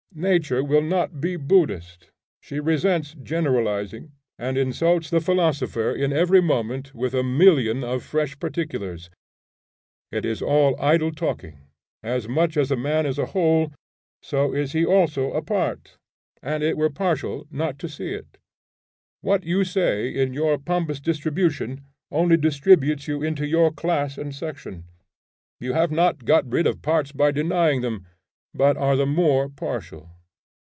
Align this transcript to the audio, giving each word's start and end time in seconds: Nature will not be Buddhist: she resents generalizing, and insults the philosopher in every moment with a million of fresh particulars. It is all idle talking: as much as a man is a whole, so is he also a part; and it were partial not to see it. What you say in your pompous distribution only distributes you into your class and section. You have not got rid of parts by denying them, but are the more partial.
Nature 0.13 0.61
will 0.61 0.81
not 0.81 1.21
be 1.21 1.37
Buddhist: 1.37 2.09
she 2.41 2.59
resents 2.59 3.13
generalizing, 3.13 4.11
and 4.37 4.57
insults 4.57 5.09
the 5.09 5.21
philosopher 5.21 5.89
in 5.95 6.11
every 6.11 6.41
moment 6.41 6.93
with 6.93 7.13
a 7.13 7.23
million 7.23 7.81
of 7.81 8.03
fresh 8.03 8.37
particulars. 8.37 9.09
It 10.11 10.25
is 10.25 10.41
all 10.41 10.75
idle 10.81 11.13
talking: 11.13 11.59
as 12.03 12.27
much 12.27 12.57
as 12.57 12.71
a 12.71 12.75
man 12.75 13.05
is 13.05 13.17
a 13.17 13.27
whole, 13.27 13.71
so 14.21 14.51
is 14.53 14.73
he 14.73 14.85
also 14.85 15.31
a 15.31 15.41
part; 15.41 15.95
and 16.43 16.61
it 16.61 16.75
were 16.75 16.89
partial 16.89 17.47
not 17.49 17.79
to 17.79 17.87
see 17.87 18.09
it. 18.09 18.37
What 19.21 19.45
you 19.45 19.63
say 19.63 20.09
in 20.13 20.33
your 20.33 20.57
pompous 20.57 20.99
distribution 20.99 21.85
only 22.11 22.35
distributes 22.35 23.07
you 23.07 23.23
into 23.23 23.47
your 23.47 23.71
class 23.71 24.17
and 24.17 24.35
section. 24.35 24.83
You 25.61 25.71
have 25.71 25.89
not 25.89 26.25
got 26.25 26.51
rid 26.51 26.67
of 26.67 26.81
parts 26.81 27.13
by 27.13 27.31
denying 27.31 27.79
them, 27.79 28.05
but 28.53 28.75
are 28.75 28.97
the 28.97 29.05
more 29.05 29.47
partial. 29.47 30.09